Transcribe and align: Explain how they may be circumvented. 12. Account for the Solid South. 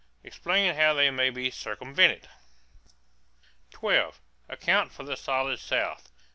Explain 0.23 0.73
how 0.73 0.95
they 0.95 1.11
may 1.11 1.29
be 1.29 1.51
circumvented. 1.51 2.27
12. 3.69 4.19
Account 4.49 4.91
for 4.91 5.03
the 5.03 5.15
Solid 5.15 5.59
South. 5.59 6.11